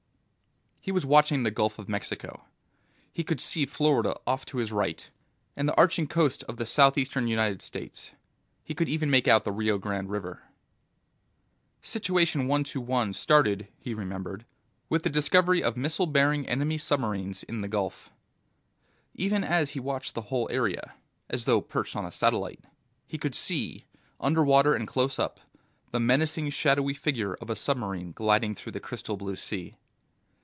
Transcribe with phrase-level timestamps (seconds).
[0.83, 2.45] He was watching the Gulf of Mexico.
[3.13, 5.11] He could see Florida off to his right,
[5.55, 8.13] and the arching coast of the southeastern United States.
[8.63, 10.41] He could even make out the Rio Grande River.
[11.83, 14.43] Situation One Two One started, he remembered,
[14.89, 18.09] with the discovery of missile bearing Enemy submarines in the Gulf.
[19.13, 20.95] Even as he watched the whole area
[21.29, 22.63] as though perched on a satellite
[23.05, 23.85] he could see,
[24.19, 25.41] underwater and close up,
[25.91, 29.75] the menacing shadowy figure of a submarine gliding through the crystal blue sea.